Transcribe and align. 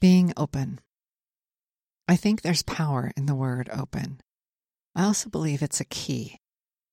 Being 0.00 0.32
open. 0.36 0.80
I 2.06 2.16
think 2.16 2.42
there's 2.42 2.62
power 2.62 3.12
in 3.16 3.26
the 3.26 3.34
word 3.34 3.70
open. 3.72 4.20
I 4.94 5.04
also 5.04 5.30
believe 5.30 5.62
it's 5.62 5.80
a 5.80 5.86
key. 5.86 6.38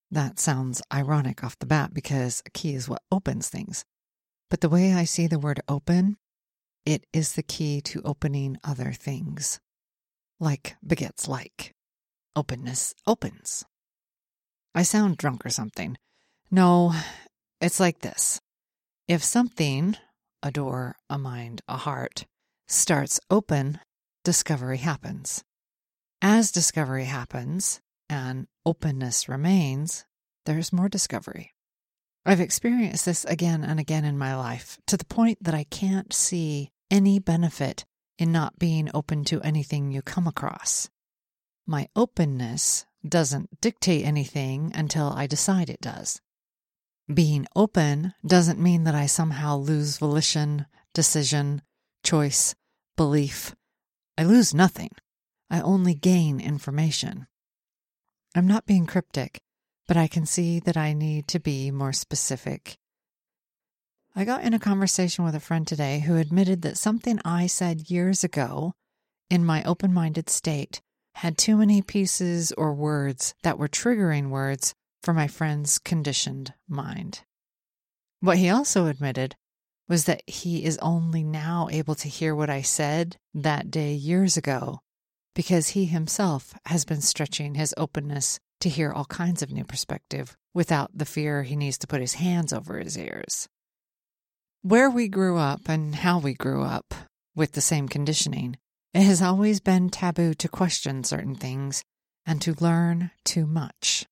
That 0.10 0.40
sounds 0.40 0.82
ironic 0.92 1.44
off 1.44 1.60
the 1.60 1.66
bat 1.66 1.94
because 1.94 2.42
a 2.46 2.50
key 2.50 2.74
is 2.76 2.88
what 2.88 3.02
opens 3.12 3.50
things. 3.50 3.84
But 4.50 4.62
the 4.62 4.70
way 4.70 4.94
I 4.94 5.04
see 5.04 5.28
the 5.28 5.40
word 5.40 5.60
open, 5.68 6.18
it 6.86 7.06
is 7.12 7.34
the 7.34 7.44
key 7.44 7.82
to 7.82 8.02
opening 8.04 8.58
other 8.64 8.94
things. 8.94 9.60
Like 10.40 10.76
begets 10.86 11.28
like. 11.28 11.74
Openness 12.36 12.94
opens. 13.06 13.66
I 14.74 14.84
sound 14.84 15.18
drunk 15.18 15.46
or 15.46 15.50
something. 15.50 15.98
No, 16.50 16.94
it's 17.60 17.80
like 17.80 18.00
this. 18.00 18.40
If 19.08 19.24
something, 19.24 19.98
a 20.42 20.52
door, 20.52 20.96
a 21.10 21.18
mind, 21.18 21.62
a 21.68 21.78
heart, 21.78 22.26
starts 22.68 23.20
open, 23.30 23.80
discovery 24.24 24.78
happens. 24.78 25.44
As 26.22 26.52
discovery 26.52 27.06
happens 27.06 27.82
and 28.10 28.48
openness 28.66 29.28
remains, 29.28 30.06
there's 30.46 30.74
more 30.74 30.90
discovery. 30.90 31.52
I've 32.26 32.40
experienced 32.40 33.06
this 33.06 33.26
again 33.26 33.64
and 33.64 33.80
again 33.80 34.06
in 34.06 34.18
my 34.18 34.36
life 34.36 34.78
to 34.88 34.96
the 34.96 35.06
point 35.06 35.40
that 35.42 35.54
I 35.54 35.66
can't 35.66 36.14
see 36.14 36.72
any 36.90 37.20
benefit 37.20 37.86
in 38.18 38.32
not 38.32 38.60
being 38.60 38.90
open 38.94 39.26
to 39.26 39.42
anything 39.42 39.92
you 39.92 40.02
come 40.02 40.28
across. 40.28 40.90
My 41.66 41.88
openness 41.96 42.86
doesn't 43.08 43.60
dictate 43.60 44.06
anything 44.06 44.72
until 44.74 45.12
I 45.14 45.28
decide 45.28 45.70
it 45.70 45.82
does. 45.82 46.22
Being 47.14 47.46
open 47.56 48.14
doesn't 48.26 48.60
mean 48.60 48.86
that 48.86 48.96
I 48.96 49.08
somehow 49.08 49.58
lose 49.58 49.98
volition, 49.98 50.66
decision, 50.94 51.62
choice, 52.04 52.54
belief. 52.96 53.56
I 54.18 54.24
lose 54.24 54.54
nothing. 54.54 54.92
I 55.50 55.62
only 55.62 55.94
gain 55.94 56.40
information. 56.40 57.28
I'm 58.36 58.48
not 58.48 58.66
being 58.66 58.86
cryptic, 58.86 59.42
but 59.88 59.98
I 59.98 60.08
can 60.08 60.26
see 60.26 60.60
that 60.60 60.78
I 60.78 60.94
need 60.94 61.28
to 61.30 61.40
be 61.40 61.72
more 61.72 61.94
specific. 61.94 62.78
I 64.16 64.26
got 64.26 64.44
in 64.44 64.54
a 64.54 64.60
conversation 64.60 65.26
with 65.26 65.34
a 65.34 65.40
friend 65.40 65.68
today 65.68 66.00
who 66.00 66.18
admitted 66.18 66.62
that 66.62 66.78
something 66.78 67.20
I 67.26 67.48
said 67.48 67.90
years 67.90 68.24
ago 68.24 68.74
in 69.30 69.44
my 69.44 69.64
open 69.64 69.94
minded 69.94 70.30
state 70.30 70.82
had 71.16 71.38
too 71.38 71.58
many 71.58 71.82
pieces 71.82 72.52
or 72.52 72.74
words 72.74 73.34
that 73.44 73.58
were 73.58 73.68
triggering 73.68 74.30
words 74.30 74.74
for 75.02 75.14
my 75.14 75.28
friend's 75.28 75.80
conditioned 75.80 76.54
mind. 76.68 77.22
What 78.20 78.38
he 78.38 78.50
also 78.50 78.88
admitted 78.88 79.36
was 79.94 80.06
that 80.06 80.24
he 80.26 80.66
is 80.66 80.80
only 80.80 81.24
now 81.24 81.68
able 81.72 81.94
to 81.94 82.10
hear 82.10 82.34
what 82.34 82.50
I 82.50 82.64
said 82.64 83.16
that 83.36 83.70
day 83.70 83.94
years 83.94 84.38
ago 84.38 84.80
because 85.36 85.68
he 85.68 85.86
himself 85.86 86.56
has 86.66 86.84
been 86.84 87.02
stretching 87.02 87.54
his 87.54 87.76
openness 87.78 88.40
to 88.62 88.70
hear 88.70 88.92
all 88.92 89.06
kinds 89.06 89.44
of 89.44 89.52
new 89.52 89.64
perspective 89.64 90.36
without 90.52 90.90
the 90.98 91.06
fear 91.06 91.44
he 91.44 91.56
needs 91.56 91.78
to 91.78 91.86
put 91.86 92.02
his 92.02 92.16
hands 92.16 92.52
over 92.52 92.80
his 92.80 92.98
ears. 92.98 93.48
Where 94.64 94.90
we 94.90 95.08
grew 95.08 95.38
up 95.38 95.70
and 95.70 95.94
how 95.94 96.18
we 96.18 96.34
grew 96.34 96.64
up 96.64 96.96
with 97.36 97.52
the 97.52 97.62
same 97.62 97.88
conditioning, 97.88 98.58
it 98.96 99.04
has 99.04 99.22
always 99.22 99.60
been 99.60 99.92
taboo 99.92 100.34
to 100.34 100.50
question 100.50 101.04
certain 101.04 101.36
things 101.36 101.84
and 102.26 102.42
to 102.42 102.56
learn 102.60 103.12
too 103.26 103.46
much. 103.46 104.08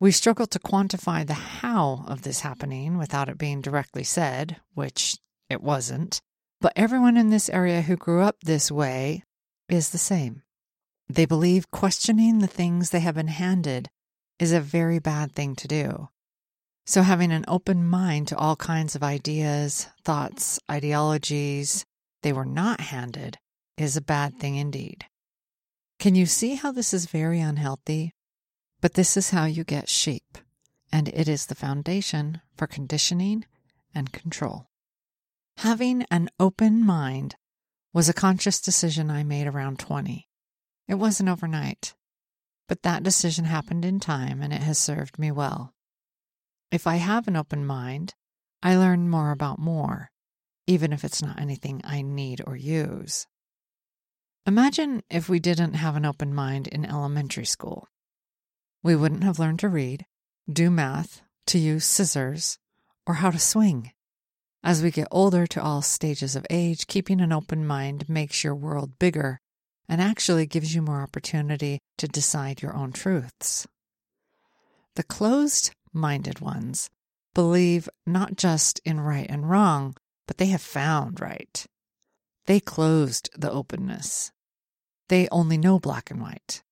We 0.00 0.10
struggle 0.10 0.46
to 0.48 0.58
quantify 0.58 1.26
the 1.26 1.34
how 1.34 2.04
of 2.06 2.22
this 2.22 2.40
happening 2.40 2.98
without 2.98 3.28
it 3.28 3.38
being 3.38 3.60
directly 3.60 4.04
said, 4.04 4.60
which 4.74 5.18
it 5.48 5.62
wasn't. 5.62 6.20
But 6.60 6.72
everyone 6.76 7.16
in 7.16 7.30
this 7.30 7.48
area 7.48 7.82
who 7.82 7.96
grew 7.96 8.22
up 8.22 8.36
this 8.42 8.70
way 8.70 9.22
is 9.68 9.90
the 9.90 9.98
same. 9.98 10.42
They 11.08 11.26
believe 11.26 11.70
questioning 11.70 12.38
the 12.38 12.46
things 12.46 12.90
they 12.90 13.00
have 13.00 13.14
been 13.14 13.28
handed 13.28 13.88
is 14.38 14.52
a 14.52 14.60
very 14.60 14.98
bad 14.98 15.32
thing 15.32 15.54
to 15.56 15.68
do. 15.68 16.08
So, 16.86 17.02
having 17.02 17.32
an 17.32 17.44
open 17.48 17.86
mind 17.86 18.28
to 18.28 18.36
all 18.36 18.56
kinds 18.56 18.94
of 18.94 19.02
ideas, 19.02 19.88
thoughts, 20.02 20.58
ideologies 20.70 21.84
they 22.22 22.32
were 22.32 22.44
not 22.44 22.80
handed 22.80 23.38
is 23.76 23.96
a 23.96 24.02
bad 24.02 24.38
thing 24.38 24.56
indeed. 24.56 25.06
Can 25.98 26.14
you 26.14 26.26
see 26.26 26.54
how 26.54 26.72
this 26.72 26.92
is 26.92 27.06
very 27.06 27.40
unhealthy? 27.40 28.12
But 28.84 28.92
this 28.92 29.16
is 29.16 29.30
how 29.30 29.46
you 29.46 29.64
get 29.64 29.88
shape, 29.88 30.36
and 30.92 31.08
it 31.08 31.26
is 31.26 31.46
the 31.46 31.54
foundation 31.54 32.42
for 32.54 32.66
conditioning 32.66 33.46
and 33.94 34.12
control. 34.12 34.68
Having 35.56 36.02
an 36.10 36.28
open 36.38 36.84
mind 36.84 37.36
was 37.94 38.10
a 38.10 38.12
conscious 38.12 38.60
decision 38.60 39.10
I 39.10 39.24
made 39.24 39.46
around 39.46 39.78
20. 39.78 40.28
It 40.86 40.96
wasn't 40.96 41.30
overnight, 41.30 41.94
but 42.68 42.82
that 42.82 43.02
decision 43.02 43.46
happened 43.46 43.86
in 43.86 44.00
time 44.00 44.42
and 44.42 44.52
it 44.52 44.60
has 44.60 44.78
served 44.78 45.18
me 45.18 45.30
well. 45.30 45.72
If 46.70 46.86
I 46.86 46.96
have 46.96 47.26
an 47.26 47.36
open 47.36 47.64
mind, 47.64 48.12
I 48.62 48.76
learn 48.76 49.08
more 49.08 49.30
about 49.30 49.58
more, 49.58 50.10
even 50.66 50.92
if 50.92 51.04
it's 51.04 51.22
not 51.22 51.40
anything 51.40 51.80
I 51.84 52.02
need 52.02 52.42
or 52.46 52.54
use. 52.54 53.26
Imagine 54.44 55.02
if 55.08 55.26
we 55.26 55.40
didn't 55.40 55.72
have 55.72 55.96
an 55.96 56.04
open 56.04 56.34
mind 56.34 56.66
in 56.66 56.84
elementary 56.84 57.46
school. 57.46 57.88
We 58.84 58.94
wouldn't 58.94 59.24
have 59.24 59.38
learned 59.38 59.60
to 59.60 59.70
read, 59.70 60.04
do 60.46 60.70
math, 60.70 61.22
to 61.46 61.58
use 61.58 61.86
scissors, 61.86 62.58
or 63.06 63.14
how 63.14 63.30
to 63.30 63.38
swing. 63.38 63.92
As 64.62 64.82
we 64.82 64.90
get 64.90 65.08
older 65.10 65.46
to 65.46 65.62
all 65.62 65.80
stages 65.80 66.36
of 66.36 66.46
age, 66.50 66.86
keeping 66.86 67.22
an 67.22 67.32
open 67.32 67.66
mind 67.66 68.10
makes 68.10 68.44
your 68.44 68.54
world 68.54 68.98
bigger 68.98 69.40
and 69.88 70.02
actually 70.02 70.44
gives 70.44 70.74
you 70.74 70.82
more 70.82 71.00
opportunity 71.00 71.80
to 71.96 72.06
decide 72.06 72.60
your 72.60 72.76
own 72.76 72.92
truths. 72.92 73.66
The 74.96 75.02
closed 75.02 75.70
minded 75.94 76.40
ones 76.40 76.90
believe 77.32 77.88
not 78.06 78.36
just 78.36 78.82
in 78.84 79.00
right 79.00 79.26
and 79.30 79.48
wrong, 79.48 79.96
but 80.26 80.36
they 80.36 80.46
have 80.46 80.60
found 80.60 81.22
right. 81.22 81.64
They 82.44 82.60
closed 82.60 83.30
the 83.34 83.50
openness. 83.50 84.30
They 85.08 85.26
only 85.30 85.56
know 85.56 85.78
black 85.78 86.10
and 86.10 86.20
white. 86.20 86.62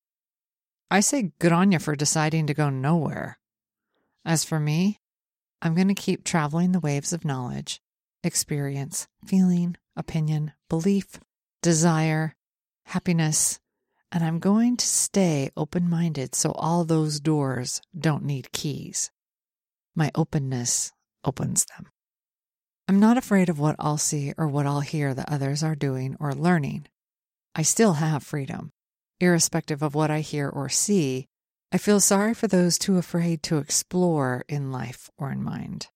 I 0.92 1.00
say 1.00 1.32
good 1.38 1.53
on 1.53 1.72
you 1.72 1.78
for 1.78 1.97
deciding 1.97 2.48
to 2.48 2.54
go 2.54 2.69
nowhere. 2.69 3.38
As 4.26 4.44
for 4.44 4.60
me, 4.60 5.00
I'm 5.62 5.75
going 5.75 5.88
to 5.88 5.94
keep 5.94 6.22
traveling 6.22 6.72
the 6.72 6.80
waves 6.80 7.14
of 7.14 7.25
knowledge, 7.25 7.80
experience, 8.22 9.08
feeling, 9.26 9.78
opinion, 9.97 10.52
belief, 10.69 11.19
desire, 11.62 12.36
happiness, 12.84 13.58
and 14.12 14.22
I'm 14.22 14.38
going 14.38 14.76
to 14.76 14.86
stay 14.86 15.48
open 15.56 15.88
minded 15.88 16.34
so 16.34 16.52
all 16.52 16.84
those 16.84 17.20
doors 17.20 17.81
don't 17.98 18.26
need 18.26 18.52
keys. 18.52 19.10
My 19.97 20.10
openness 20.14 20.92
opens 21.25 21.64
them. 21.64 21.86
I'm 22.86 23.00
not 23.00 23.16
afraid 23.16 23.48
of 23.48 23.58
what 23.58 23.76
I'll 23.78 23.97
see 23.97 24.34
or 24.36 24.47
what 24.47 24.66
I'll 24.66 24.81
hear 24.81 25.14
that 25.14 25.32
others 25.32 25.62
are 25.62 25.75
doing 25.75 26.19
or 26.20 26.34
learning. 26.34 26.86
I 27.54 27.62
still 27.62 27.94
have 27.94 28.22
freedom. 28.22 28.72
Irrespective 29.22 29.83
of 29.83 29.94
what 29.94 30.10
I 30.10 30.19
hear 30.19 30.49
or 30.49 30.69
see, 30.69 31.28
I 31.71 31.78
feel 31.78 32.00
sorry 32.00 32.34
for 32.34 32.49
those 32.49 32.77
too 32.77 32.99
afraid 32.99 33.41
to 33.44 33.59
explore 33.59 34.44
in 34.49 34.72
life 34.72 35.10
or 35.16 35.31
in 35.31 35.44
mind. 35.44 35.87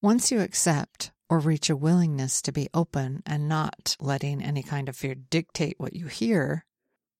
Once 0.00 0.30
you 0.30 0.40
accept 0.40 1.12
or 1.28 1.38
reach 1.38 1.68
a 1.68 1.76
willingness 1.76 2.40
to 2.40 2.52
be 2.52 2.70
open 2.72 3.22
and 3.26 3.50
not 3.50 3.98
letting 4.00 4.42
any 4.42 4.62
kind 4.62 4.88
of 4.88 4.96
fear 4.96 5.14
dictate 5.14 5.74
what 5.76 5.92
you 5.92 6.06
hear, 6.06 6.64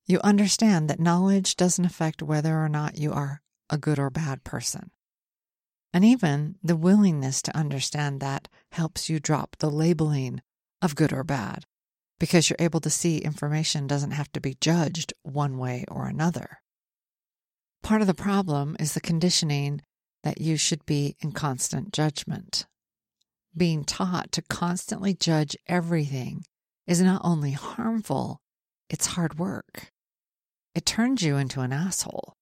you 0.06 0.19
understand 0.25 0.89
that 0.89 0.99
knowledge 0.99 1.56
doesn't 1.56 1.85
affect 1.85 2.23
whether 2.23 2.56
or 2.56 2.69
not 2.71 2.97
you 2.97 3.12
are 3.12 3.43
a 3.69 3.77
good 3.77 3.99
or 3.99 4.09
bad 4.09 4.45
person. 4.45 4.91
And 5.93 6.06
even 6.06 6.56
the 6.62 6.75
willingness 6.75 7.43
to 7.43 7.55
understand 7.55 8.21
that 8.21 8.49
helps 8.73 9.11
you 9.11 9.21
drop 9.21 9.56
the 9.59 9.71
labeling 9.71 10.41
of 10.81 10.97
good 10.97 11.12
or 11.12 11.23
bad 11.23 11.67
because 12.19 12.49
you're 12.49 12.57
able 12.59 12.81
to 12.81 12.91
see 12.91 13.19
information 13.19 13.87
doesn't 13.87 14.13
have 14.13 14.31
to 14.33 14.41
be 14.41 14.57
judged 14.61 15.13
one 15.23 15.59
way 15.59 15.85
or 15.89 16.07
another. 16.07 16.59
Part 17.83 18.01
of 18.01 18.07
the 18.07 18.15
problem 18.15 18.77
is 18.81 18.95
the 18.95 19.01
conditioning 19.01 19.83
that 20.23 20.41
you 20.41 20.57
should 20.57 20.85
be 20.87 21.17
in 21.21 21.33
constant 21.33 21.93
judgment 21.93 22.67
being 23.57 23.85
taught 23.85 24.33
to 24.33 24.43
constantly 24.43 25.15
judge 25.15 25.57
everything 25.67 26.45
is 26.87 27.01
not 27.01 27.23
only 27.25 27.53
harmful, 27.53 28.41
it's 28.91 29.07
hard 29.07 29.39
work. 29.39 29.91
It 30.75 30.85
turns 30.85 31.23
you 31.23 31.37
into 31.37 31.63
an 31.63 31.73
asshole. 31.73 32.35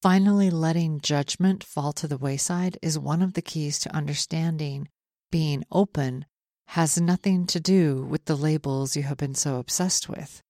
Finally, 0.00 0.50
letting 0.50 1.00
judgment 1.00 1.62
fall 1.64 1.92
to 1.92 2.06
the 2.06 2.18
wayside 2.18 2.78
is 2.80 2.98
one 2.98 3.22
of 3.22 3.34
the 3.34 3.42
keys 3.42 3.78
to 3.80 3.94
understanding 3.94 4.88
being 5.30 5.64
open 5.70 6.26
has 6.72 6.98
nothing 6.98 7.46
to 7.46 7.60
do 7.60 8.02
with 8.02 8.24
the 8.24 8.34
labels 8.34 8.96
you 8.96 9.02
have 9.02 9.18
been 9.18 9.34
so 9.34 9.56
obsessed 9.56 10.08
with, 10.08 10.42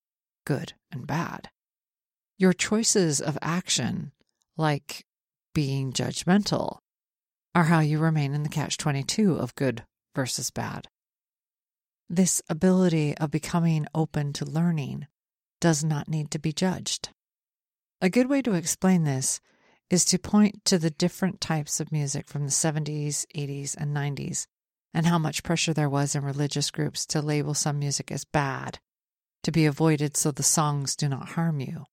good 0.47 0.73
and 0.93 1.05
bad. 1.05 1.49
Your 2.39 2.53
choices 2.53 3.21
of 3.21 3.37
action, 3.43 4.13
like 4.57 5.05
being 5.53 5.93
judgmental, 5.93 6.79
are 7.57 7.65
how 7.65 7.81
you 7.81 7.99
remain 7.99 8.35
in 8.35 8.45
the 8.45 8.49
catch 8.49 8.79
22 8.79 9.35
of 9.35 9.57
good 9.57 9.85
versus 10.15 10.53
bad. 10.53 10.87
this 12.13 12.43
ability 12.51 13.17
of 13.17 13.31
becoming 13.31 13.87
open 13.95 14.35
to 14.35 14.45
learning 14.45 15.07
does 15.61 15.83
not 15.83 16.09
need 16.09 16.31
to 16.31 16.39
be 16.39 16.53
judged. 16.53 17.09
A 18.03 18.11
good 18.11 18.29
way 18.29 18.43
to 18.43 18.53
explain 18.53 19.05
this 19.05 19.41
is 19.89 20.05
to 20.05 20.19
point 20.19 20.63
to 20.67 20.79
the 20.79 20.91
different 20.91 21.41
types 21.41 21.81
of 21.81 21.91
music 21.91 22.29
from 22.29 22.45
the 22.45 22.51
70s, 22.51 23.25
80s, 23.35 23.75
and 23.77 23.97
90s, 23.97 24.47
and 24.95 25.07
how 25.07 25.19
much 25.19 25.43
pressure 25.43 25.73
there 25.73 25.89
was 25.89 26.15
in 26.15 26.25
religious 26.25 26.71
groups 26.71 27.07
to 27.07 27.23
label 27.23 27.55
some 27.55 27.79
music 27.79 28.11
as 28.13 28.25
bad, 28.25 28.79
to 29.43 29.51
be 29.51 29.67
avoided 29.67 30.17
so 30.17 30.31
the 30.31 30.43
songs 30.43 30.97
do 30.97 31.09
not 31.09 31.31
harm 31.31 31.61
you. 31.61 31.85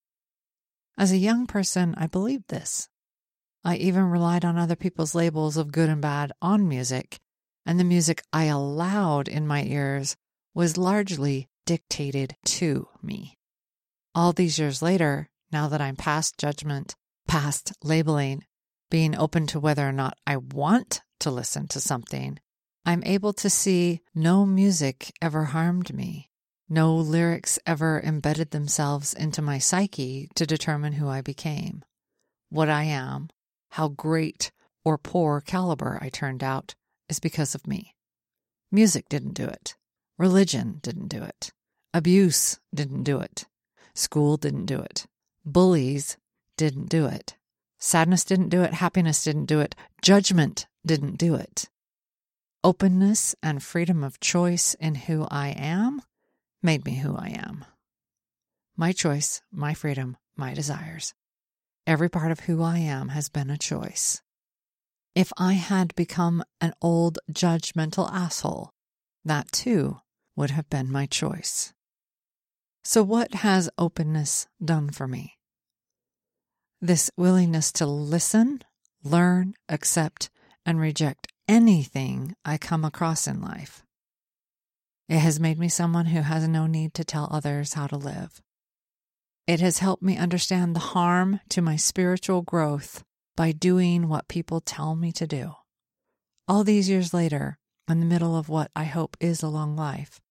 As 0.97 1.11
a 1.11 1.17
young 1.17 1.47
person, 1.47 1.95
I 1.97 2.07
believed 2.07 2.49
this. 2.49 2.89
I 3.63 3.75
even 3.77 4.03
relied 4.03 4.45
on 4.45 4.57
other 4.57 4.75
people's 4.75 5.15
labels 5.15 5.57
of 5.57 5.71
good 5.71 5.89
and 5.89 6.01
bad 6.01 6.31
on 6.41 6.67
music, 6.67 7.19
and 7.65 7.79
the 7.79 7.83
music 7.83 8.21
I 8.31 8.45
allowed 8.45 9.27
in 9.27 9.47
my 9.47 9.63
ears 9.63 10.15
was 10.53 10.77
largely 10.77 11.47
dictated 11.65 12.35
to 12.43 12.87
me. 13.01 13.37
All 14.15 14.33
these 14.33 14.57
years 14.57 14.81
later, 14.81 15.29
now 15.51 15.67
that 15.69 15.81
I'm 15.81 15.95
past 15.95 16.37
judgment, 16.37 16.95
past 17.27 17.73
labeling, 17.83 18.43
being 18.89 19.15
open 19.15 19.45
to 19.47 19.59
whether 19.59 19.87
or 19.87 19.91
not 19.91 20.17
I 20.25 20.37
want 20.37 21.01
to 21.19 21.31
listen 21.31 21.67
to 21.69 21.79
something, 21.79 22.39
I'm 22.89 23.03
able 23.05 23.33
to 23.33 23.51
see 23.51 24.01
no 24.15 24.47
music 24.47 25.13
ever 25.21 25.43
harmed 25.43 25.93
me. 25.93 26.31
No 26.67 26.95
lyrics 26.95 27.59
ever 27.63 28.01
embedded 28.03 28.49
themselves 28.49 29.13
into 29.13 29.43
my 29.43 29.59
psyche 29.59 30.27
to 30.33 30.47
determine 30.47 30.93
who 30.93 31.07
I 31.07 31.21
became, 31.21 31.85
what 32.49 32.67
I 32.67 32.85
am, 32.85 33.29
how 33.69 33.89
great 33.89 34.51
or 34.83 34.97
poor 34.97 35.39
caliber 35.39 35.99
I 36.01 36.09
turned 36.09 36.43
out 36.43 36.73
is 37.07 37.19
because 37.19 37.53
of 37.53 37.67
me. 37.67 37.93
Music 38.71 39.07
didn't 39.07 39.35
do 39.35 39.45
it. 39.45 39.75
Religion 40.17 40.79
didn't 40.81 41.09
do 41.09 41.21
it. 41.21 41.51
Abuse 41.93 42.59
didn't 42.73 43.03
do 43.03 43.19
it. 43.19 43.45
School 43.93 44.35
didn't 44.35 44.65
do 44.65 44.79
it. 44.79 45.05
Bullies 45.45 46.17
didn't 46.57 46.89
do 46.89 47.05
it. 47.05 47.37
Sadness 47.77 48.23
didn't 48.23 48.49
do 48.49 48.63
it. 48.63 48.73
Happiness 48.73 49.23
didn't 49.23 49.45
do 49.45 49.59
it. 49.59 49.75
Judgment 50.01 50.65
didn't 50.83 51.19
do 51.19 51.35
it. 51.35 51.69
Openness 52.61 53.35
and 53.41 53.63
freedom 53.63 54.03
of 54.03 54.19
choice 54.19 54.73
in 54.81 54.93
who 54.95 55.25
I 55.31 55.49
am 55.49 56.01
made 56.61 56.83
me 56.83 56.95
who 56.95 57.15
I 57.15 57.29
am. 57.29 57.63
My 58.75 58.91
choice, 58.91 59.41
my 59.49 59.73
freedom, 59.73 60.17
my 60.35 60.53
desires. 60.53 61.13
Every 61.87 62.09
part 62.09 62.33
of 62.33 62.41
who 62.41 62.61
I 62.61 62.79
am 62.79 63.09
has 63.09 63.29
been 63.29 63.49
a 63.49 63.57
choice. 63.57 64.21
If 65.15 65.31
I 65.37 65.53
had 65.53 65.95
become 65.95 66.43
an 66.59 66.73
old 66.81 67.17
judgmental 67.31 68.11
asshole, 68.11 68.71
that 69.23 69.53
too 69.53 70.01
would 70.35 70.51
have 70.51 70.69
been 70.69 70.91
my 70.91 71.05
choice. 71.05 71.71
So, 72.83 73.03
what 73.03 73.35
has 73.35 73.69
openness 73.77 74.47
done 74.61 74.89
for 74.89 75.07
me? 75.07 75.37
This 76.81 77.09
willingness 77.15 77.71
to 77.73 77.85
listen, 77.85 78.63
learn, 79.01 79.53
accept, 79.69 80.29
and 80.65 80.77
reject 80.77 81.28
anything 81.49 82.35
I 82.45 82.59
come 82.59 82.85
across 82.85 83.27
in 83.27 83.41
life. 83.41 83.83
It 85.09 85.17
has 85.17 85.39
made 85.39 85.57
me 85.57 85.67
someone 85.67 86.05
who 86.05 86.21
has 86.21 86.47
no 86.47 86.67
need 86.67 86.93
to 86.93 87.03
tell 87.03 87.27
others 87.31 87.73
how 87.73 87.87
to 87.87 87.97
live. 87.97 88.39
It 89.47 89.59
has 89.59 89.79
helped 89.79 90.03
me 90.03 90.15
understand 90.15 90.75
the 90.75 90.91
harm 90.93 91.39
to 91.49 91.63
my 91.63 91.75
spiritual 91.75 92.43
growth 92.43 93.03
by 93.35 93.51
doing 93.51 94.07
what 94.07 94.27
people 94.27 94.61
tell 94.61 94.95
me 94.95 95.11
to 95.13 95.25
do. 95.25 95.55
All 96.47 96.63
these 96.63 96.87
years 96.87 97.15
later, 97.15 97.57
in 97.89 97.99
the 97.99 98.05
middle 98.05 98.37
of 98.37 98.47
what 98.47 98.69
I 98.75 98.83
hope 98.83 99.17
is 99.19 99.41
a 99.41 99.47
long 99.47 99.75
life, 99.75 100.21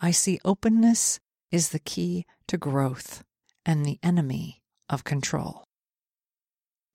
I 0.00 0.12
see 0.12 0.40
openness 0.46 1.20
is 1.50 1.68
the 1.68 1.78
key 1.78 2.24
to 2.46 2.56
growth 2.56 3.22
and 3.66 3.84
the 3.84 3.98
enemy 4.02 4.62
of 4.88 5.04
control. 5.04 5.64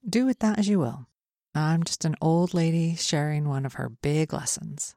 Do 0.08 0.26
with 0.26 0.40
that 0.40 0.58
as 0.58 0.68
you 0.68 0.80
will. 0.80 1.06
I'm 1.54 1.82
just 1.82 2.04
an 2.04 2.14
old 2.20 2.54
lady 2.54 2.94
sharing 2.94 3.48
one 3.48 3.66
of 3.66 3.74
her 3.74 3.88
big 3.88 4.32
lessons. 4.32 4.94